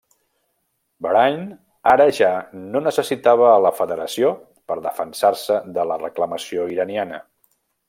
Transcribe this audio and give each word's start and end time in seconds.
Bahrain 1.05 1.43
ara 1.91 2.07
ja 2.19 2.29
no 2.71 2.81
necessitava 2.85 3.51
a 3.51 3.61
la 3.67 3.73
Federació 3.81 4.33
per 4.73 4.81
defensar-se 4.89 5.61
de 5.77 5.87
la 5.93 6.01
reclamació 6.07 6.69
iraniana. 6.79 7.25